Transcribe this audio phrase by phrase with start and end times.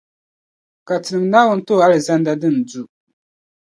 [0.87, 2.81] Ka tinim’ Naawuni ti o Alizanda din du.